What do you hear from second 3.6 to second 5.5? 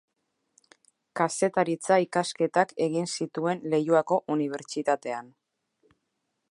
Leioako Unibertsitatean.